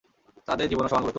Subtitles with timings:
[0.47, 1.09] তাদের জীবনও সমান গুরুত্বপূর্ণ।